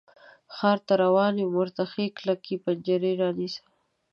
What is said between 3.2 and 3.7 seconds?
رانیسم